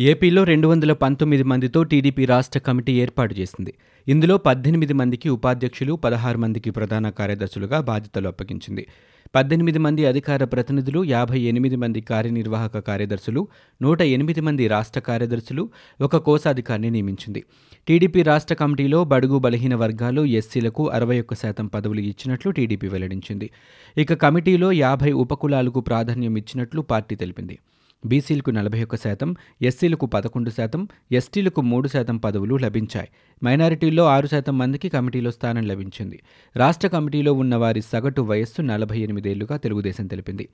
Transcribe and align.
ఏపీలో 0.00 0.44
రెండు 0.44 0.68
వందల 0.68 0.92
పంతొమ్మిది 0.92 1.42
మందితో 1.42 1.82
టీడీపీ 1.82 2.24
రాష్ట్ర 2.24 2.58
కమిటీ 2.58 2.92
ఏర్పాటు 2.92 3.34
చేసింది. 3.34 3.74
ఇందులో 4.06 4.38
పద్దెనిమిది 4.38 4.92
మందికి 4.92 5.28
ఉపాధ్యక్షులు 5.28 5.94
పదహారు 5.94 6.38
మందికి 6.38 6.70
ప్రధాన 6.70 7.08
కార్యదర్శులుగా 7.08 7.80
బాధ్యతలు 7.80 8.28
అప్పగించింది. 8.28 8.86
పద్దెనిమిది 9.34 9.78
మంది 9.78 10.06
అధికార 10.06 10.44
ప్రతినిధులు 10.44 11.04
యాభై 11.04 11.40
ఎనిమిది 11.40 11.76
మంది 11.76 12.00
కార్యనిర్వాహక 12.00 12.78
కార్యదర్శులు 12.78 13.48
నూట 13.82 14.00
ఎనిమిది 14.02 14.40
మంది 14.40 14.68
రాష్ట్ర 14.68 15.00
కార్యదర్శులు 15.00 15.70
ఒక 16.00 16.16
కోశాధికారిని 16.16 16.90
నియమించింది. 16.90 17.42
టీడీపీ 17.88 18.22
రాష్ట్ర 18.22 18.54
కమిటీలో 18.54 19.04
బడుగు 19.04 19.38
బలహీన 19.38 19.74
వర్గాలు 19.74 20.24
ఎస్సీలకు 20.24 20.90
అరవై 20.90 21.20
ఒక్క 21.20 21.34
శాతం 21.34 21.66
పదవులు 21.66 22.00
ఇచ్చినట్లు 22.00 22.50
టీడీపీ 22.50 22.88
వెల్లడించింది. 22.88 23.50
ఇక 23.96 24.14
కమిటీలో 24.14 24.72
యాభై 24.72 25.12
ఉపకులాలకు 25.24 25.80
ప్రాధాన్యం 25.80 26.36
ఇచ్చినట్లు 26.36 26.80
పార్టీ 26.80 27.16
తెలిపింది. 27.16 27.58
బీసీలకు 28.06 28.50
నలభై 28.50 28.82
ఒక్క 28.82 28.96
శాతం 28.96 29.36
ఎస్సీలకు 29.62 30.06
పదకొండు 30.06 30.50
శాతం 30.50 30.88
ఎస్టీలకు 31.12 31.60
మూడు 31.60 31.88
శాతం 31.88 32.16
పదవులు 32.16 32.56
లభించాయి. 32.56 33.08
మైనారిటీల్లో 33.44 34.04
ఆరు 34.04 34.26
శాతం 34.26 34.58
మందికి 34.58 34.88
కమిటీలో 34.88 35.30
స్థానం 35.30 35.68
లభించింది. 35.68 36.20
రాష్ట్ర 36.56 36.88
కమిటీలో 36.88 37.32
ఉన్న 37.32 37.54
వారి 37.54 37.82
సగటు 37.82 38.20
వయస్సు 38.20 38.62
నలభై 38.62 38.98
ఎనిమిదేళ్ళుగా 38.98 39.56
తెలుగుదేశం 39.56 40.06
తెలిపింది. 40.06 40.48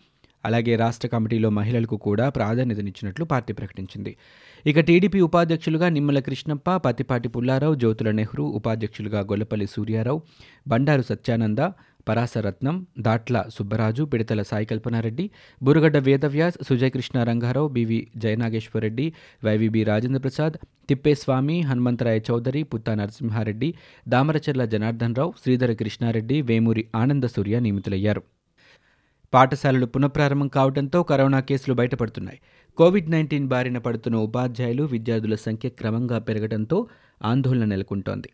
అలాగే 0.44 0.76
రాష్ట్ర 0.76 1.08
కమిటీలో 1.08 1.50
మహిళలకు 1.50 1.96
కూడా 1.96 2.28
ప్రాధాన్యతనిచ్చినట్లు 2.28 3.24
పార్టీ 3.24 3.52
ప్రకటించింది. 3.52 4.16
ఇక 4.66 4.80
టీడీపీ 4.80 5.20
ఉపాధ్యక్షులుగా 5.20 5.88
నిమ్మల 5.88 6.18
కృష్ణప్ప 6.18 6.76
పత్తిపాటి 6.76 7.28
పుల్లారావు 7.28 7.74
జ్యోతుల 7.74 8.10
నెహ్రూ 8.10 8.44
ఉపాధ్యక్షులుగా 8.44 9.20
Gollapalli 9.20 9.66
Surya Rao 9.66 10.22
Bandaru 10.68 11.02
Satyananda 11.02 11.58
Parasaratnam 12.08 12.86
Datla 12.98 13.44
Subbaraju 13.54 14.04
Pidathala 14.04 14.42
Sai 14.42 14.66
Kalpana Reddy 14.66 15.30
Burugadda 15.62 15.96
Vedavyas 15.96 16.58
Sujay 16.68 16.90
Krishna 16.90 17.22
Ranga Rao 17.22 17.68
B V 17.68 18.10
Jaya Nageswara Reddy 18.16 19.12
Y V B 19.44 19.84
Rajendra 19.84 20.20
Prasad 20.20 20.56
Thippeswamy 20.88 21.60
Hanumantharaya 21.60 22.20
Chowdary 22.30 22.62
Putta 22.62 22.94
Narasimha Reddy 22.94 23.74
Damacharla 24.08 24.64
Janardhan 24.64 25.14
Rao 25.14 25.34
Sridhara 25.42 25.72
Krishna Reddy 25.72 26.42
Vemuri 26.42 26.86
Ananda 26.94 27.24
Surya 27.24 27.60
నియమితులయ్యారు. 27.60 28.22
పాఠశాలలు 29.34 29.86
పునఃప్రారంభం 29.86 30.48
కావడంతో 30.48 31.02
corona 31.02 31.40
కేసులు 31.40 31.74
బయటపడుతున్నాయి. 31.74 32.40
Covid 32.76 33.10
nineteen 33.10 33.48
బారిన 33.48 33.78
పడుతున్న 33.78 34.16
ఉపాధ్యాయులు 34.16 34.84
విద్యార్థుల 34.84 35.34
సంఖ్య 35.34 35.68
క్రమంగా 35.68 36.18
పెరగడంతో 36.18 36.86
ఆందోళన 37.24 37.64
నెలకొంటోంది. 37.64 38.28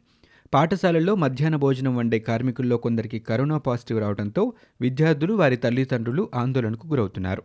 పాఠశాలల్లో 0.54 1.14
మధ్యాహ్న 1.14 1.56
భోజనం 1.56 1.96
వండే 1.96 2.18
కార్మికుల్లో 2.18 2.76
కొందరికి 2.76 3.18
కరోనా 3.18 3.58
పాజిటివ్ 3.58 4.00
రావడంతో 4.00 4.52
విద్యార్థులు 4.80 5.34
వారి 5.34 5.56
తల్లిదండ్రులు 5.56 6.30
ఆందోళనకు 6.34 6.88
గురవుతున్నారు. 6.88 7.42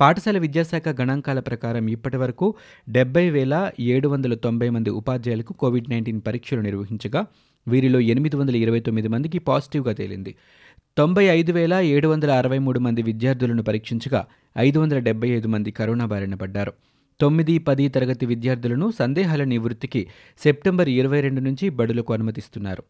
పాఠశాల 0.00 0.38
విద్యాశాఖ 0.38 0.88
గణాంకాల 1.00 1.40
ప్రకారం 1.40 1.88
ఇప్పటి 1.88 2.16
వరకు 2.16 2.54
డెబ్బై 2.88 3.30
వేల 3.30 3.70
ఏడు 3.80 4.08
వందల 4.08 4.34
తొంభై 4.34 4.70
మంది 4.70 4.90
ఉపాధ్యాయులకు 4.90 5.52
కోవిడ్ 5.52 5.90
నైన్టీన్ 5.90 6.20
పరీక్షలు 6.26 6.60
నిర్వహించగా 6.60 7.26
వీరిలో 7.68 8.00
ఎనిమిది 8.00 8.36
వందల 8.36 8.56
ఇరవై 8.56 8.80
తొమ్మిది 8.80 9.08
మందికి 9.08 9.38
పాజిటివ్గా 9.38 9.92
తేలింది. 9.92 10.34
తొంభై 10.96 11.24
ఐదు 11.24 11.52
వేల 11.52 11.74
ఏడు 11.74 12.08
వందల 12.08 12.30
అరవై 12.30 12.58
మూడు 12.58 12.80
మంది 12.80 13.02
విద్యార్థులను 13.02 13.62
పరీక్షించగా 13.62 14.26
ఐదు 14.58 14.78
వందల 14.78 14.98
డెబ్బై 14.98 15.28
ఐదు 15.28 15.48
మంది 15.48 15.70
కరోనా 15.70 16.06
బారిన 16.06 16.34
పడ్డారు. 16.34 16.72
తొమ్మిది 17.20 17.58
పది 17.58 17.88
తరగతి 17.88 18.26
విద్యార్థులను 18.26 18.90
సందేహాల 18.98 19.44
నివృత్తికి 19.44 20.06
సెప్టెంబర్ 20.42 20.88
ఇరవై 20.88 21.20
రెండు 21.20 21.40
నుంచి 21.40 21.68
బడులకు 21.68 22.12
అనుమతిస్తున్నారు. 22.12 22.82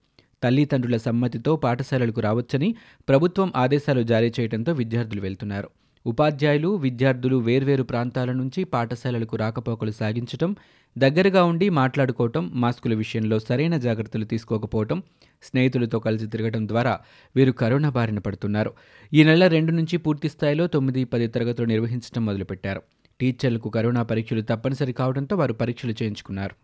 తల్లిదండ్రుల 0.42 0.96
సమ్మతితో 0.96 1.56
పాఠశాలలకు 1.56 2.20
రావచ్చని 2.20 2.68
ప్రభుత్వం 3.08 3.52
ఆదేశాలు 3.56 4.02
జారీ 4.02 4.32
చేయడంతో 4.40 4.72
విద్యార్థులు 4.72 5.20
వెళ్తున్నారు. 5.20 5.68
ఉపాధ్యాయులు 6.06 6.68
విద్యార్థులు 6.68 7.36
వేర్వేరు 7.36 7.82
ప్రాంతాల 7.82 8.32
నుంచి 8.32 8.64
పాఠశాలలకు 8.64 9.36
రాకపోకలు 9.36 9.90
సాగించటం 9.90 10.56
దగ్గరగా 10.98 11.44
ఉండి 11.44 11.68
మాట్లాడుకోవటం 11.68 12.50
మాస్కుల 12.54 12.94
విషయంలో 12.94 13.38
సరైన 13.38 13.76
జాగ్రత్తలు 13.76 14.24
తీసుకోకపోవటం 14.24 15.02
స్నేహితులతో 15.42 15.98
కలిసి 15.98 16.26
తిరగడం 16.26 16.68
ద్వారా 16.68 17.00
వీరు 17.36 17.52
కరోనా 17.52 17.90
బారిన 17.90 18.18
పడుతున్నారు. 18.18 18.72
ఈ 19.12 19.24
నెల 19.24 19.46
రెండు 19.46 19.72
నుంచి 19.72 19.96
పూర్తి 19.96 20.28
స్థాయిలో 20.28 20.66
తొమ్మిది 20.66 21.04
పది 21.04 21.28
తరగతులు 21.28 21.66
నిర్వహించడం 21.66 22.26
మొదలుపెట్టారు. 22.26 22.82
టీచర్లకు 23.20 23.70
కరోనా 23.70 24.02
పరీక్షలు 24.02 24.42
తప్పనిసరి 24.42 24.92
కావడంతో 24.92 25.36
వారు 25.36 25.52
పరీక్షలు 25.52 25.92
చేయించుకున్నారు. 25.92 26.56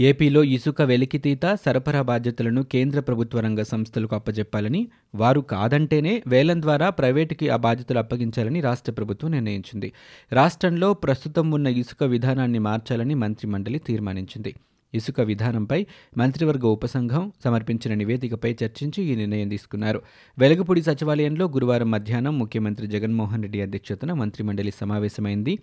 ఏపీలో 0.00 0.40
ఇసుక 0.44 0.82
వెలికితీత 0.82 1.54
సరఫరా 1.54 2.02
బాధ్యతలను 2.02 2.62
కేంద్ర 2.62 3.00
ప్రభుత్వ 3.00 3.40
రంగ 3.40 3.62
సంస్థలకు 3.62 4.14
అప్పజెప్పాలని 4.14 4.82
వారు 5.14 5.40
కాదంటేనే 5.40 6.22
వేలం 6.26 6.62
ద్వారా 6.62 6.90
ప్రైవేటుకి 6.90 7.48
ఆ 7.48 7.56
బాధ్యతలు 7.56 7.98
అప్పగించాలని 7.98 8.60
రాష్ట్ర 8.60 8.92
ప్రభుత్వం 8.92 9.30
నిర్ణయించింది. 9.30 9.92
రాష్ట్రంలో 10.32 10.94
ప్రస్తుతం 10.94 11.50
ఉన్న 11.50 11.66
ఇసుక 11.66 12.04
విధానాన్ని 12.04 12.58
మార్చాలని 12.58 13.14
మంత్రిమండలి 13.14 13.78
తీర్మానించింది. 13.78 14.54
ఇసుక 14.94 15.20
విధానంపై 15.20 15.86
మంత్రివర్గ 16.18 16.66
ఉపసంఘం 16.66 17.32
సమర్పించిన 17.44 17.94
నివేదికపై 17.94 18.56
చర్చించి 18.64 19.04
ఈ 19.04 19.14
నిర్ణయం 19.14 19.48
తీసుకున్నారు. 19.48 20.02
వెలగపూడి 20.38 20.82
సచివాలయంలో 20.82 21.46
గురువారం 21.46 21.90
మధ్యాహ్నం 21.90 22.38
ముఖ్యమంత్రి 22.38 22.86
జగన్మోహన్ 22.86 23.42
రెడ్డి 23.42 23.60
అధ్యక్షతన 23.60 24.12
మంత్రిమండలి 24.12 24.70
సమావేశమైంది. 24.70 25.58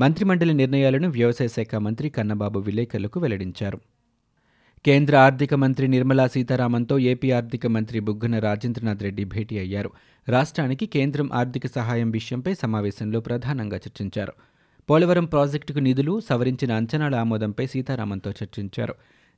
మంత్రిమండలి 0.00 0.54
నిర్ణయాలను 0.54 1.08
వ్యవసాయ 1.08 1.48
శాఖ 1.48 1.74
మంత్రి 1.74 2.10
కన్నబాబు 2.10 2.58
విలేకరులకు 2.58 3.20
వెల్లడించారు. 3.20 3.80
కేంద్ర 4.86 5.16
ఆర్థిక 5.16 5.54
మంత్రి 5.54 5.88
నిర్మలా 5.88 6.26
సీతారామన్తో 6.26 6.98
ఏపీ 6.98 7.30
ఆర్థిక 7.30 7.66
మంత్రి 7.66 8.00
బుగ్గన 8.00 8.38
రాజేంద్రనాథ్ 8.38 9.02
రెడ్డి 9.02 9.24
భేటీ 9.24 9.58
అయ్యారు. 9.58 9.90
రాష్ట్రానికి 10.28 10.86
కేంద్రం 10.86 11.32
ఆర్థిక 11.32 11.66
సహాయం 11.66 12.10
విషయంపై 12.10 12.54
సమావేశంలో 12.54 13.20
ప్రధానంగా 13.20 13.76
చర్చించారు. 13.76 14.32
పోలవరం 14.88 15.24
ప్రాజెక్టుకు 15.24 15.78
నిధులు 15.78 16.20
సవరించిన 16.20 16.72
అంచనాల 16.72 17.14
ఆమోదంపై 17.14 17.66
సీతారామన్తో 17.66 18.30
చర్చించారు. 18.30 18.94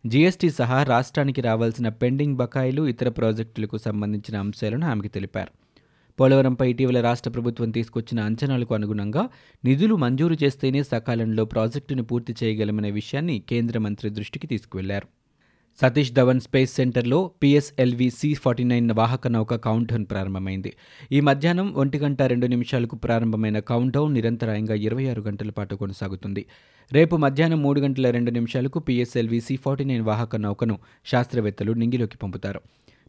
జీఎస్టీ 0.06 0.50
సహా 0.50 0.82
రాష్ట్రానికి 0.82 1.40
రావాల్సిన 1.40 1.88
పెండింగ్ 1.88 2.36
బకాయిలు 2.36 2.82
ఇతర 2.86 3.08
ప్రాజెక్టులకు 3.08 3.76
సంబంధించిన 3.78 4.36
అంశాలను 4.36 4.86
ఆమెకు 4.86 5.08
తెలిపారు. 5.08 5.52
పోలవరంపై 6.20 6.70
ఇటీవల 6.70 7.00
రాష్ట్ర 7.00 7.30
ప్రభుత్వం 7.30 7.70
తీసుకొచ్చిన 7.70 8.20
అంచనాలకు 8.20 8.74
అనుగుణంగా 8.74 9.28
నిధులు 9.64 9.94
మంజూరు 9.94 10.36
చేస్తేనే 10.44 10.82
సకాలంలో 10.82 11.44
ప్రాజెక్టును 11.44 12.02
పూర్తి 12.02 12.34
చేయగలమనే 12.42 12.90
విషయాన్ని 12.90 13.38
కేంద్ర 13.38 13.78
మంత్రి 13.78 14.10
దృష్టికి 14.10 14.46
తీసుకువెళ్ళారు. 14.46 15.21
సతీష్ 15.80 16.12
ధవన్ 16.12 16.40
స్పేస్ 16.40 16.72
సెంటర్లో 16.76 17.30
పిఎస్ఎల్వి 17.42 18.10
సి 18.10 18.34
ఫార్టీ 18.34 18.64
నైన్ 18.64 18.90
వాహక 18.90 19.28
నౌక 19.28 19.54
కౌంట్డౌన్ 19.54 20.04
ప్రారంభమైంది. 20.10 20.72
ఈ 21.12 21.20
మధ్యాహ్నం 21.20 21.74
ఒంటి 21.74 21.98
గంట 21.98 22.22
రెండు 22.22 22.46
నిమిషాలకు 22.46 22.96
ప్రారంభమైన 22.96 23.58
కౌంట్డౌన్ 23.58 24.14
నిరంతరాయంగా 24.14 24.74
ఇరవై 24.74 25.06
ఆరు 25.06 25.20
గంటల 25.20 25.50
పాటు 25.50 25.74
కొనసాగుతుంది. 25.74 26.46
రేపు 26.92 27.16
మధ్యాహ్నం 27.16 27.62
మూడు 27.62 27.80
గంటల 27.80 28.10
రెండు 28.10 28.30
నిమిషాలకు 28.30 28.78
పిఎస్ఎల్వి 28.78 29.40
సి 29.40 29.56
ఫార్టీ 29.56 29.84
నైన్ 29.84 30.02
వాహక 30.02 30.36
నౌకను 30.36 30.78
శాస్త్రవేత్తలు 31.06 31.72
నింగిలోకి 31.72 32.16
పంపుతారు. 32.16 32.62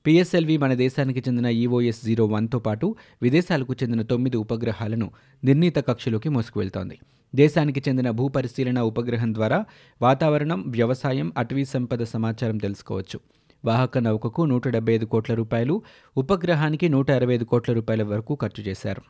పిఎస్ఎల్వి 0.06 0.58
మన 0.58 0.74
దేశానికి 0.74 1.19
చెందిన 1.19 1.46
ఈఓఎస్ 1.46 2.06
జీరో 2.06 2.25
వన్తో 2.25 2.59
పాటు 2.59 2.96
విదేశాలకు 3.22 3.74
చెందిన 3.74 4.02
తొమ్మిది 4.02 4.38
ఉపగ్రహాలను 4.38 5.12
నిర్ణీత 5.44 5.78
కక్షలోకి 5.78 6.30
మోసుకువెళ్తోంది. 6.30 7.00
దేశానికి 7.36 7.84
చెందిన 7.90 8.09
భూపరిశీలన 8.09 8.80
ఉపగ్రహం 8.80 9.34
ద్వారా 9.34 9.66
వాతావరణం 10.02 10.64
వ్యవసాయం 10.68 11.34
అటవీ 11.38 11.66
సంపద 11.66 12.03
సమాచారం 12.03 12.58
తెలుసుకోవచ్చు. 12.58 13.19
వాహక 13.66 13.97
నౌకకు 13.97 14.41
నూట 14.46 14.68
డెబ్బై 14.68 14.94
ఐదు 14.94 15.06
కోట్ల 15.06 15.34
రూపాయలు 15.34 15.84
ఉపగ్రహానికి 16.18 16.90
నూట 16.90 17.12
అరవై 17.12 17.34
ఐదు 17.34 17.44
కోట్ల 17.44 17.74
రూపాయల 17.74 18.03
వరకు 18.03 18.35
ఖర్చు 18.41 18.64
చేశారు. 18.64 19.02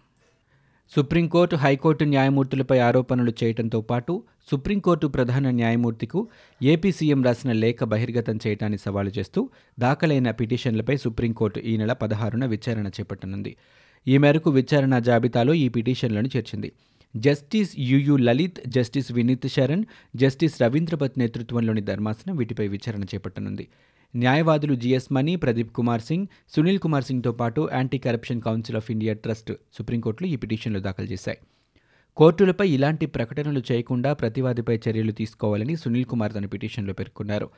సుప్రీంకోర్టు 0.91 1.55
హైకోర్టు 1.55 2.03
న్యాయమూర్తులపై 2.03 2.79
ఆరోపణలు 2.79 3.33
చేయడంతో 3.43 3.81
పాటు 3.81 4.23
సుప్రీంకోర్టు 4.51 5.07
ప్రధాన 5.07 5.49
న్యాయమూర్తికు 5.49 6.27
ఏపీ 6.63 6.91
సీఎం 6.91 7.23
రాసిన 7.23 7.51
లేఖ 7.51 7.83
బహిర్గతం 7.83 8.39
చేయడాన్ని 8.47 8.77
సవాలు 8.77 9.09
చేస్తూ 9.09 9.49
దాఖలైన 9.79 10.31
పిటిషన్లపై 10.31 10.97
సుప్రీంకోర్టు 10.97 11.59
ఈ 11.59 11.77
నెల 11.77 11.93
పదహారున 11.93 12.45
విచారణ 12.45 12.87
చేపట్టనుంది. 12.87 13.55
ఈ 14.07 14.17
మేరకు 14.17 14.49
విచారణ 14.49 14.99
జాబితాలో 14.99 15.53
ఈ 15.53 15.69
పిటిషన్లను 15.69 16.29
చేర్చింది. 16.35 16.71
Justice 17.15 17.71
U U 17.79 18.15
Lalit 18.15 18.59
justice 18.67 19.11
Vineet 19.11 19.47
Saran 19.47 19.83
justice 20.15 20.61
Ravindra Bhat 20.61 21.19
నేతృత్వంలోని 21.19 21.81
ధర్మాసనం 21.81 22.35
వీటిపై 22.35 22.67
విచారణ 22.67 23.03
చేపట్టనుంది. 23.03 23.67
న్యాయవాదులు 24.15 24.75
జిఎస్ 24.75 25.13
మణి 25.13 25.35
ప్రదీప్ 25.35 25.71
కుమార్ 25.71 26.01
సింగ్ 26.01 26.27
సునీల్ 26.55 26.79
కుమార్ 26.79 27.03
సింగ్తో 27.03 27.31
పాటు 27.31 27.69
anti 27.73 27.97
corruption 27.97 28.41
council 28.41 28.77
of 28.77 28.91
India 28.91 29.13
trust 29.13 29.51
సుప్రీంకోర్టులో 29.73 30.29
ఈ 30.29 30.35
పిటిషన్లు 30.35 30.79
దాఖలు 30.79 31.05
చేశాయి. 31.05 31.37
కోర్టులపై 32.17 32.69
ఇలాంటి 32.69 33.05
ప్రకటనలు 33.05 33.63
చేయకుండా 33.71 34.13
ప్రతివాదిపై 34.13 34.79
చర్యలు 34.89 35.11
తీసుకోవాలని 35.11 35.75
సునీల్ 35.75 36.05
కుమార్ 36.05 36.33
తన 36.33 36.45
పిటిషన్లో 36.45 36.93
పేర్కొన్నారు. 36.93 37.49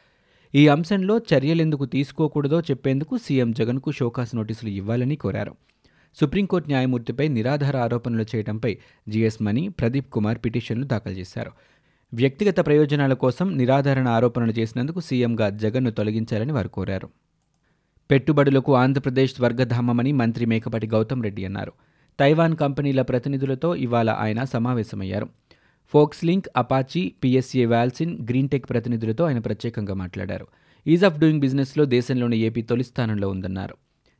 ఈ 0.56 0.68
అంశంలో 0.68 1.22
చర్యలెందుకు 1.34 1.86
తీసుకోకూడదో 1.86 2.62
చెప్పేందుకు 2.62 3.18
సీఎం 3.18 3.52
జగన్కు 3.52 3.92
షోకాస్ 3.92 4.36
నోటీసులు 4.36 4.70
ఇవ్వాలని 4.70 5.16
కోరారు. 5.16 5.56
సుప్రీంకోర్టు 6.16 6.70
న్యాయమూర్తిపై 6.70 7.28
నిరాధార 7.28 7.78
ఆరోపణలు 7.78 8.26
చేయడంపై 8.36 8.78
జీఎస్ 9.10 9.42
మణి 9.42 9.70
ప్రదీప్ 9.70 10.10
కుమార్ 10.10 10.38
పిటిషన్లు 10.46 10.86
దాఖలు 10.86 11.14
చేశారు. 11.14 11.52
వ్యక్తిగత 12.14 12.56
ప్రయోజనాల 12.60 13.14
కోసం 13.14 13.58
నిరాధారణ 13.58 14.08
ఆరోపణలు 14.08 14.52
చేసినందుకు 14.52 15.00
సీఎంగా 15.00 15.50
జగన్ను 15.50 15.92
తొలగించాలని 15.92 16.52
వారు 16.52 16.68
కోరారు. 16.68 17.10
పెట్టుబడులకు 18.12 18.76
ఆంధ్రప్రదేశ్ 18.76 19.36
స్వర్గధామమని 19.36 20.12
మంత్రి 20.12 20.46
మేకపాటి 20.46 20.88
గౌతమ్ 20.88 21.24
రెడ్డి 21.24 21.46
అన్నారు. 21.46 21.72
తైవాన్ 22.20 22.56
కంపెనీల 22.56 23.02
ప్రతినిధులతో 23.02 23.76
ఇవాళ 23.76 24.10
ఆయన 24.10 24.44
సమావేశమయ్యారు. 24.44 25.30
Foxlink 26.26 26.50
Apache 26.58 27.14
PSA 27.24 27.66
Walsin 27.66 28.28
Greentech 28.30 28.70
ప్రతినిధులతో 28.70 29.26
ఆయన 29.26 29.40
ప్రత్యేకంగా 29.40 29.94
మాట్లాడారు. 29.94 30.48
ఈజ్ 30.88 31.06
ఆఫ్ 31.06 31.20
డూయింగ్ 31.20 31.42
బిజినెస్లో 31.42 31.86
దేశంలోని 31.86 32.38
ఏపీ 32.38 32.62
తొలి 32.62 32.84
స్థానంలో 32.84 33.30
ఉందన్నారు. 33.30 33.76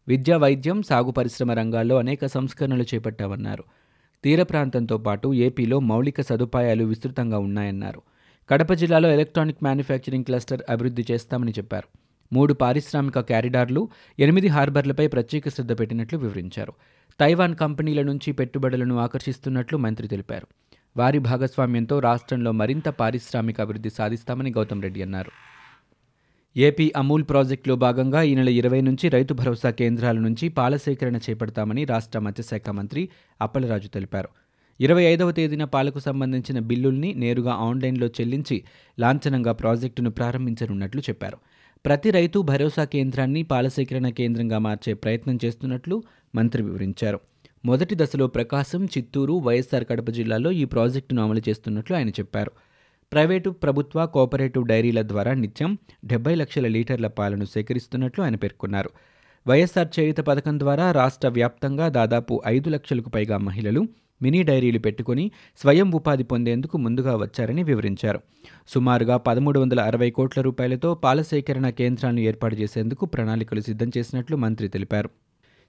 విద్యా 0.08 0.38
వైద్యం 0.38 0.82
సాగు 0.82 1.12
పరిశ్రమ 1.12 1.52
రంగాల్లో 1.52 1.98
అనేక 1.98 2.26
సంస్కరణలు 2.26 2.84
చేపట్టామన్నారు. 2.84 3.64
తీర 4.26 4.44
ప్రాంతంతో 4.44 4.98
పాటు 4.98 5.34
ఏపీలో 5.34 5.80
మౌలిక 5.80 6.22
సదుపాయాలు 6.22 6.84
విస్తృతంగా 6.84 7.38
ఉన్నాయన్నారు. 7.38 8.02
కడప 8.50 8.74
జిల్లాలో 8.74 9.10
ఎలక్ట్రానిక్ 9.10 9.58
మ్యానుఫ్యాక్చరింగ్ 9.64 10.24
క్లస్టర్ 10.24 10.62
అభివృద్ధి 10.70 11.06
చేస్తామని 11.12 11.52
చెప్పారు. 11.52 11.88
మూడు 12.34 12.54
పారిశ్రామిక 12.54 13.20
క్యారిడార్లు 13.20 13.90
ఎనిమిది 14.20 14.48
హార్బర్లపై 14.48 15.08
ప్రత్యేక 15.08 15.50
శ్రద్ధ 15.50 15.80
పెట్టినట్లు 15.80 16.20
వివరించారు. 16.20 16.74
తైవాన్ 17.20 17.56
కంపెనీల 17.56 18.02
నుంచి 18.02 18.32
పెట్టుబడులను 18.32 18.98
ఆకర్షిస్తున్నట్లు 18.98 19.78
మంత్రి 19.78 20.08
తెలిపారు. 20.08 20.48
వారి 20.98 21.20
భాగస్వామ్యంతో 21.20 22.00
రాష్ట్రంలో 22.00 22.52
మరింత 22.52 22.90
పారిశ్రామిక 22.90 23.62
అభివృద్ధి 23.62 23.90
సాధిస్తామని 23.90 24.52
గౌతమ్ 24.52 24.82
రెడ్డి 24.82 25.02
అన్నారు. 25.02 25.32
ఏపీ 26.58 26.94
అమూల్ 26.96 27.24
ప్రాజెక్టులో 27.30 27.76
భాగంగా 27.76 28.22
ఈ 28.22 28.36
నెల 28.36 28.50
ఇరవై 28.50 28.82
నుంచి 28.82 29.10
రైతు 29.10 29.34
భరోసా 29.34 29.70
కేంద్రాల 29.70 30.18
నుంచి 30.18 30.50
పాల 30.50 30.76
సేకరణ 30.76 31.16
చేపడతామని 31.16 31.86
రాష్ట్ర 31.86 32.20
మత్స్యశాఖ 32.20 32.70
మంత్రి 32.70 33.10
అప్పలరాజు 33.42 33.88
తెలిపారు. 33.88 34.30
ఇరవై 34.80 35.04
ఐదవ 35.04 35.32
తేదీన 35.32 35.64
పాలకు 35.64 36.00
సంబంధించిన 36.00 36.60
బిల్లుల్ని 36.60 37.14
నేరుగా 37.14 37.52
ఆన్లైన్లో 37.52 38.08
చెల్లించి 38.08 38.64
లాంఛనంగా 39.00 39.52
ప్రాజెక్టును 39.52 40.10
ప్రారంభించనున్నట్లు 40.10 41.02
చెప్పారు. 41.02 41.38
ప్రతి 41.86 42.12
రైతు 42.12 42.40
భరోసా 42.40 42.86
కేంద్రాన్ని 42.86 43.44
పాల 43.44 43.68
సేకరణ 43.68 44.10
కేంద్రంగా 44.10 44.60
మార్చే 44.60 44.94
ప్రయత్నం 44.94 45.40
చేస్తున్నట్లు 45.46 46.04
మంత్రి 46.36 46.64
వివరించారు. 46.64 47.20
మొదటి 47.66 47.96
దశలో 47.96 48.28
ప్రకాశం 48.28 48.86
చిత్తూరు 48.86 49.34
వైఎస్ఆర్ 49.34 49.86
కడప 49.90 50.10
జిల్లాలో 50.10 50.52
ఈ 50.52 50.64
ప్రాజెక్టును 50.66 51.24
అమలు 51.24 51.42
చేస్తున్నట్లు 51.50 51.96
ఆయన 51.96 52.10
చెప్పారు. 52.10 52.52
ప్రైవేటు 53.12 53.50
ప్రభుత్వ 53.50 54.06
కోఆపరేటివ్ 54.06 54.68
డైరీల 54.68 55.02
ద్వారా 55.02 55.34
నిత్యం 55.34 55.78
డెబ్బై 56.06 56.36
లక్షల 56.36 56.68
లీటర్ల 56.68 57.08
పాలను 57.08 57.46
సేకరిస్తున్నట్లు 57.46 58.24
ఆయన 58.24 58.36
పేర్కొన్నారు. 58.36 58.90
వైఎస్ఆర్ 59.48 60.00
చేయుత 60.00 60.18
పథకం 60.18 60.60
ద్వారా 60.60 60.92
రాష్ట్ర 60.92 61.28
వ్యాప్తంగా 61.28 61.88
దాదాపు 61.88 62.42
ఐదు 62.48 62.70
లక్షలకు 62.70 63.10
పైగా 63.10 63.38
మహిళలు 63.38 63.88
మినీ 64.22 64.44
డైరీలు 64.44 64.80
పెట్టుకుని 64.80 65.32
స్వయం 65.58 65.92
ఉపాధి 65.92 66.24
పొందేందుకు 66.24 66.78
ముందుగా 66.78 67.16
వచ్చారని 67.16 67.64
వివరించారు. 67.64 68.20
సుమారుగా 68.68 69.18
పదమూడు 69.18 69.60
వందల 69.60 69.80
అరవై 69.80 70.10
కోట్ల 70.10 70.42
రూపాయలతో 70.42 70.96
పాల 70.96 71.22
సేకరణ 71.22 71.70
కేంద్రాలను 71.70 72.20
ఏర్పాటు 72.20 72.56
చేసేందుకు 72.56 73.06
ప్రణాళికలు 73.06 73.62
సిద్ధం 73.62 73.92
చేసినట్లు 73.98 74.38
మంత్రి 74.38 74.68
తెలిపారు. 74.68 75.10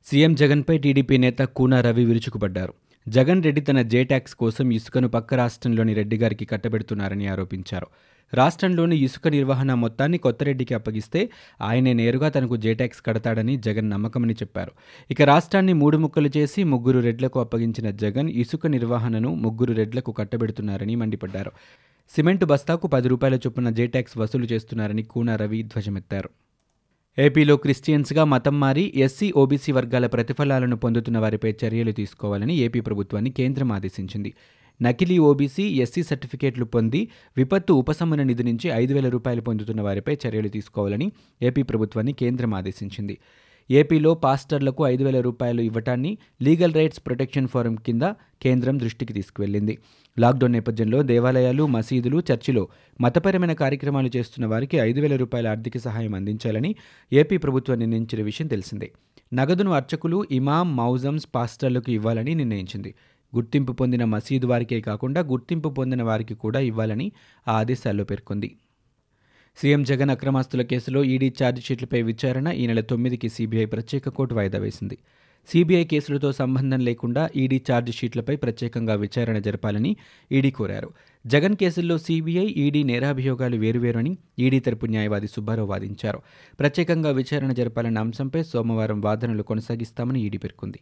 సీఎం 0.04 0.34
జగన్పై 0.34 0.78
టీడీపీ 0.78 1.16
నేత 1.16 1.38
కూనా 1.38 1.80
రవి 1.80 2.04
విరుచుకుపడ్డారు. 2.04 2.74
జగన్ 3.06 3.42
రెడ్డి 3.42 3.60
తన 3.60 3.82
జేటాక్స్ 3.82 4.34
కోసం 4.34 4.72
ఇసుకను 4.72 5.08
పక్క 5.08 5.34
రాష్ట్రంలోని 5.34 5.94
రెడ్డి 5.94 6.16
గారికి 6.16 6.44
కట్టబెడుతున్నారని 6.44 7.26
ఆరోపించారు. 7.26 7.86
రాష్ట్రంలోని 8.34 8.96
ఇసుక 8.96 9.28
నిర్వహణ 9.28 9.74
మొత్తాన్ని 9.74 10.18
కొత్తరెడ్డికి 10.18 10.74
అప్పగిస్తే 10.74 11.28
ఆయనే 11.60 11.92
నేరుగా 11.92 12.28
తనకు 12.28 12.56
జేటాక్స్ 12.56 13.02
కడతాడని 13.06 13.56
జగన్ 13.56 13.90
నమ్మకమని 13.90 14.32
చెప్పారు. 14.32 14.72
ఇక 15.10 15.22
రాష్ట్రాన్ని 15.22 15.72
మూడు 15.72 15.96
ముక్కలు 15.96 16.30
చేసి 16.36 16.64
ముగ్గురు 16.64 17.00
రెడ్లకు 17.00 17.40
అప్పగించిన 17.40 17.90
జగన్ 17.90 18.30
ఇసుక 18.30 18.66
నిర్వహణను 18.66 19.34
ముగ్గురు 19.34 19.72
రెడ్లకు 19.72 20.12
కట్టబెడుతున్నారని 20.12 20.96
మండిపడ్డారు. 20.96 21.52
సిమెంటు 22.16 22.44
బస్తాకు 22.44 22.86
పది 22.86 23.08
రూపాయల 23.08 23.34
చొప్పున 23.34 23.70
జేటాక్స్ 23.70 24.18
వసూలు 24.18 24.44
చేస్తున్నారని 24.44 25.02
కూనా 25.02 25.36
రవి 25.36 25.62
ధ్వజమెత్తారు. 25.62 26.28
ఏపీలో 27.18 27.56
క్రిస్టియన్స్గా 27.56 28.24
మతం 28.24 28.60
మారి 28.60 28.92
ఎస్సీ 28.96 29.32
ఓబీసీ 29.36 29.72
వర్గాల 29.72 30.06
ప్రతిఫలాలను 30.06 30.76
పొందుతున్న 30.76 31.18
వారిపై 31.18 31.54
చర్యలు 31.64 31.92
తీసుకోవాలని 31.92 32.54
ఏపీ 32.56 32.80
ప్రభుత్వాన్ని 32.80 33.30
కేంద్రం 33.30 33.72
ఆదేశించింది. 33.72 34.34
నకిలీ 34.82 35.18
ఓబీసీ 35.18 35.62
ఎస్సీ 35.62 36.02
సర్టిఫికేట్లు 36.02 36.64
పొంది 36.64 37.08
విపత్తు 37.36 37.72
ఉపశమన 37.72 38.22
నిధి 38.22 38.42
నుంచి 38.42 38.68
ఐదు 38.68 38.94
వేల 38.94 39.08
రూపాయలు 39.08 39.40
పొందుతున్న 39.40 39.80
వారిపై 39.80 40.18
చర్యలు 40.26 40.48
తీసుకోవాలని 40.48 41.12
ఏపీ 41.42 41.62
ప్రభుత్వాన్ని 41.62 42.12
కేంద్రం 42.12 42.54
ఆదేశించింది. 42.54 43.18
ఏపీలో 43.70 44.14
పాస్టర్లకు 44.14 44.86
ఐదు 44.86 45.04
వేల 45.04 45.20
రూపాయలు 45.20 45.60
ఇవ్వటాన్ని 45.60 46.18
లీగల్ 46.42 46.74
రైట్స్ 46.74 47.00
ప్రొటెక్షన్ 47.06 47.48
ఫోరం 47.48 47.74
కింద 47.74 48.02
కేంద్రం 48.42 48.78
దృష్టికి 48.78 49.12
తీసుకువెళ్ళింది 49.12 49.78
లాక్డౌన్ 50.18 50.52
నేపథ్యంలో 50.52 51.02
దేవాలయాలు 51.02 51.66
మసీదులు 51.66 52.22
చర్చిలో 52.32 52.68
మతపరమైన 53.00 53.52
కార్యక్రమాలు 53.52 54.10
చేస్తున్న 54.16 54.46
వారికి 54.46 54.76
ఐదు 54.76 55.00
వేల 55.00 55.16
రూపాయల 55.16 55.48
ఆర్థిక 55.48 55.78
సహాయం 55.78 56.14
అందించాలని 56.14 56.76
ఏపీ 57.12 57.36
ప్రభుత్వం 57.36 57.78
నిర్ణయించిన 57.78 58.22
విషయం 58.22 58.46
తెలిసిందే. 58.46 58.92
నగదును 59.34 59.70
అర్చకులు 59.70 60.24
ఇమాం 60.30 60.76
మౌజమ్స్ 60.76 61.26
పాస్టర్లకు 61.34 61.90
ఇవ్వాలని 61.90 62.34
నిర్ణయించింది. 62.34 62.94
గుర్తింపు 63.36 63.72
పొందిన 63.72 64.04
మసీదు 64.04 64.46
వారికే 64.46 64.80
కాకుండా 64.80 65.20
గుర్తింపు 65.20 65.68
పొందిన 65.68 66.02
వారికి 66.02 66.34
కూడా 66.34 66.60
ఇవ్వాలని 66.60 67.12
ఆ 67.48 67.52
ఆదేశాల్లో 67.52 68.04
పేర్కొంది. 68.04 68.56
సీఎం 69.60 69.82
జగన్ 69.82 70.10
అక్రమాస్తుల 70.10 70.62
కేసులో 70.62 71.04
ఈడీ 71.04 71.32
ఛార్జిషీట్లపై 71.42 72.02
విచారణ 72.02 72.48
ఈ 72.48 72.66
నెల 72.66 72.80
తొమ్మిదికి 72.80 73.28
సీబీఐ 73.28 73.64
ప్రత్యేక 73.64 74.08
కోర్టు 74.08 74.34
వాయిదా 74.34 74.58
వేసింది. 74.58 74.98
సీబీఐ 75.48 75.84
కేసులతో 75.84 76.32
సంబంధం 76.32 76.80
లేకుండా 76.80 77.30
ఈడీ 77.36 77.62
ఛార్జిషీట్లపై 77.70 78.36
ప్రత్యేకంగా 78.36 78.94
విచారణ 78.94 79.38
జరపాలని 79.38 79.96
ఈడీ 80.32 80.50
కోరారు. 80.50 80.90
జగన్ 81.26 81.56
కేసుల్లో 81.56 81.98
సీబీఐ 81.98 82.46
ఈడీ 82.46 82.82
నేరాభియోగాలు 82.82 83.56
వేరువేరని 83.56 84.18
ఈడీ 84.38 84.60
తరపు 84.60 84.86
న్యాయవాది 84.86 85.26
సుబ్బారావు 85.26 85.68
వాదించారు. 85.68 86.22
ప్రత్యేకంగా 86.60 87.10
విచారణ 87.10 87.52
జరపాలన్న 87.52 87.98
అంశంపై 87.98 88.42
సోమవారం 88.42 89.00
వాదనలు 89.00 89.42
కొనసాగిస్తామని 89.42 90.20
ఈడీ 90.20 90.38
పేర్కొంది. 90.38 90.80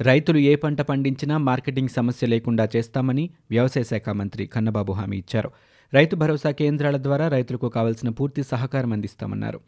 రైతులు 0.00 0.38
ఏ 0.38 0.54
పంట 0.54 0.80
పండించినా 0.80 1.38
మార్కెటింగ్ 1.38 1.88
సమస్య 1.88 2.26
లేకుండా 2.26 2.68
చేస్తామని 2.76 3.30
వ్యవసాయ 3.50 3.82
శాఖ 3.82 4.08
మంత్రి 4.10 4.46
కన్నబాబు 4.46 4.92
హామీ 4.92 5.16
ఇచ్చారు. 5.16 5.50
రైతు 5.94 6.16
భరోసా 6.16 6.50
కేంద్రాల 6.50 6.96
ద్వారా 6.96 7.28
రైతులకు 7.28 7.68
కావాల్సిన 7.68 8.08
పూర్తి 8.08 8.42
సహకారం 8.42 8.92
అందిస్తామన్నారు. 8.92 9.60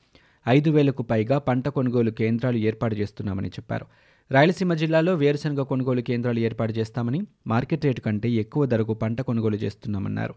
ఐదు 0.48 0.70
వేలకు 0.70 1.02
పైగా 1.02 1.38
పంట 1.38 1.68
కొనుగోలు 1.68 2.10
కేంద్రాలు 2.10 2.56
ఏర్పాటు 2.56 2.94
చేస్తున్నామని 2.94 3.48
చెప్పారు. 3.48 3.86
రాయలసీమ 4.32 4.74
జిల్లాలో 4.74 5.14
వేరుశనగ 5.14 5.62
కొనుగోలు 5.62 6.00
కేంద్రాలు 6.00 6.38
ఏర్పాటు 6.38 6.72
చేస్తామని 6.72 7.22
మార్కెట్ 7.46 7.84
రేటు 7.84 8.00
కంటే 8.00 8.30
ఎక్కువ 8.30 8.66
ధరకు 8.66 8.94
పంట 8.94 9.20
కొనుగోలు 9.20 9.56
చేస్తున్నామన్నారు. 9.56 10.34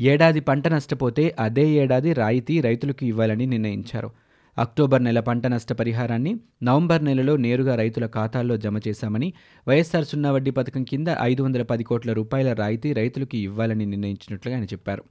ఏడాది 0.00 0.40
పంట 0.40 0.68
నష్టపోతే 0.68 1.34
అదే 1.38 1.68
ఏడాది 1.70 2.12
రాయితీ 2.12 2.60
రైతులకు 2.60 3.04
ఇవ్వాలని 3.04 3.46
నిర్ణయించారు. 3.46 4.10
అక్టోబర్ 4.58 5.04
నెల 5.04 5.20
పంట 5.20 5.46
నష్ట 5.46 5.72
పరిహారాన్ని 5.72 6.36
నవంబర్ 6.62 7.04
నెలలో 7.04 7.36
నేరుగా 7.36 7.74
రైతుల 7.74 8.06
ఖాతాల్లో 8.06 8.56
జమ 8.56 8.78
చేశామని 8.88 9.32
వైఎస్ఆర్ 9.68 10.04
సున్నా 10.04 10.32
వడ్డీ 10.32 10.50
పథకం 10.50 10.84
కింద 10.84 11.08
ఐదు 11.20 11.42
వందల 11.42 11.62
పది 11.62 11.84
కోట్ల 11.84 12.12
రూపాయల 12.12 12.52
రాయితీ 12.52 12.92
రైతులకు 12.92 13.36
ఇవ్వాలని 13.36 13.86
నిర్ణయించినట్లుగా 13.86 14.56
ఆయన 14.56 14.64
చెప్పారు. 14.64 15.04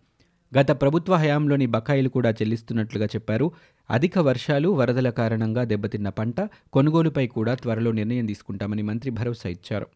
గత 0.59 0.71
ప్రభుత్వ 0.71 1.15
హయాంలోని 1.15 1.65
బకాయిలు 1.65 2.09
కూడా 2.09 2.29
చెల్లిస్తున్నట్లుగా 2.29 3.05
చెప్పారు. 3.05 3.51
అధిక 3.89 4.19
వర్షాలు 4.19 4.69
వరదల 4.69 5.09
కారణంగా 5.09 5.63
దెబ్బతిన్న 5.63 6.09
పంట 6.09 6.41
కొనుగోలుపై 6.73 7.27
కూడా 7.27 7.55
త్వరలో 7.55 7.91
నిర్ణయం 7.91 8.25
తీసుకుంటామని 8.25 8.81
మంత్రి 8.81 9.11
భరోసా 9.11 9.49
ఇచ్చారు. 9.49 9.87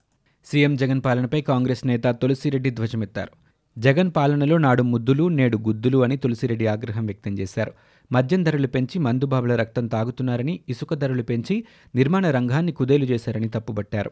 సీఎం 0.46 0.76
జగన్ 0.76 1.02
పాలనపై 1.06 1.42
కాంగ్రెస్ 1.42 1.88
నేత 1.88 2.04
తులసిరెడ్డి 2.08 2.70
ధ్వజమెత్తారు. 2.70 3.45
జగన్ 3.78 4.12
పాలనలో 4.16 4.58
నాడు 4.58 4.84
ముద్దులు 4.84 5.28
నేడు 5.28 5.58
గుద్దులు 5.58 6.04
అని 6.04 6.18
తులసిరెడ్డి 6.18 6.68
ఆగ్రహం 6.68 7.06
వ్యక్తం 7.06 7.40
చేశారు. 7.40 7.72
మద్యం 8.12 8.44
ధరలు 8.44 8.68
పెంచి 8.68 9.00
మందుబాబుల 9.00 9.56
రక్తం 9.56 9.88
తాగుతున్నారని 9.88 10.60
ఇసుక 10.70 10.94
ధరలు 10.94 11.24
పెంచి 11.24 11.64
నిర్మాణ 11.96 12.30
రంగాన్ని 12.30 12.72
కుదేలు 12.72 13.06
చేశారని 13.06 13.50
తప్పుబట్టారు. 13.50 14.12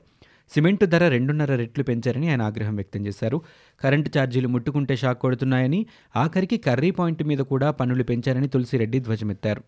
సిమెంటు 0.55 0.85
ధర 0.85 1.07
రెండున్నర 1.07 1.55
రెట్లు 1.55 1.83
పెంచారని 1.83 2.29
ఆయన 2.29 2.41
ఆగ్రహం 2.41 2.75
వ్యక్తం 2.75 3.07
చేశారు. 3.07 3.41
కరెంటు 3.81 4.11
ఛార్జీలు 4.17 4.47
ముట్టుకుంటే 4.47 4.95
షాక్ 4.95 5.19
కొడుతున్నాయని 5.19 5.85
ఆఖరికి 6.15 6.57
కర్రీ 6.57 6.91
పాయింట్ 6.91 7.23
మీద 7.23 7.39
కూడా 7.39 7.71
పన్నులు 7.71 8.03
పెంచారని 8.03 8.47
తులసిరెడ్డి 8.47 8.99
ధ్వజమెత్తారు. 8.99 9.63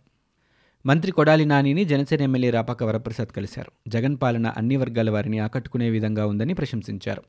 మంత్రి 0.86 1.12
కొడాలి 1.12 1.46
నానిని 1.46 1.86
జనసేన 1.86 2.22
ఎమ్మెల్యే 2.22 2.50
రాపాక 2.50 2.84
వరప్రసాద్ 2.84 3.36
కలిశారు. 3.36 3.90
జగన్ 3.90 4.18
పాలన 4.22 4.48
అన్ని 4.48 4.76
వర్గాల 4.76 5.10
వారిని 5.10 5.40
ఆకట్టుకునే 5.40 5.90
విధంగా 5.90 6.26
ఉందని 6.26 6.54
ప్రశంసించారు. 6.54 7.24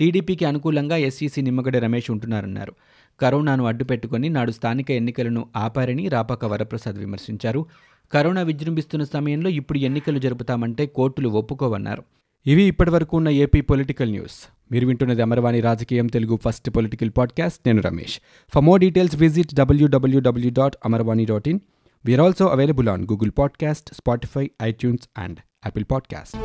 టీడీపీకి 0.00 0.44
అనుకూలంగా 0.44 0.96
ఎస్ఈసీ 0.96 1.42
నిమ్మగడ్డ 1.42 1.76
రమేష్ 1.76 2.10
ఉంటున్నారన్నారు. 2.10 2.74
కరోనాను 3.20 3.66
అడ్డుపెట్టుకుని 3.66 4.28
నాడు 4.28 4.50
స్థానిక 4.50 4.90
ఎన్నికలను 4.90 5.48
ఆపారని 5.56 6.08
రాపాక 6.08 6.44
వరప్రసాద్ 6.44 6.96
విమర్శించారు. 6.96 7.66
కరోనా 8.12 8.42
విజృంభిస్తున్న 8.42 9.04
సమయంలో 9.04 9.50
ఇప్పుడు 9.50 9.78
ఎన్నికలు 9.78 10.18
జరుపుతామంటే 10.18 10.86
కోర్టులు 10.86 11.28
ఒప్పుకోవన్నారు. 11.28 12.02
ఇవి 12.46 12.62
ఇప్పటివరకు 12.62 13.16
ఉన్న 13.16 13.28
ఏపీ 13.28 13.60
పొలిటికల్ 13.60 14.10
న్యూస్. 14.10 14.52
మీరు 14.72 14.86
వింటున్నది 14.86 15.22
అమర్వాణి 15.22 15.60
రాజకీయం 15.60 16.06
తెలుగు 16.06 16.38
ఫస్ట్ 16.44 16.70
పొలిటికల్ 16.70 17.10
పాడ్కాస్ట్. 17.18 17.60
నేను 17.66 17.82
Ramesh. 17.82 18.20
For 18.54 18.64
more 18.64 18.80
details 18.80 19.16
visit 19.16 19.54
W W W 19.54 20.50
dot 20.50 20.76
Amarvani 20.84 21.24
dot 21.24 21.48
in 21.48 21.60
we are 22.04 22.20
also 22.20 22.46
available 22.46 22.88
on 22.88 23.02
Google 23.02 23.30
podcast 23.38 23.94
Spotify 23.94 24.50
iTunes 24.62 25.08
and 25.18 25.38
Apple 25.38 25.84
podcast 25.90 26.36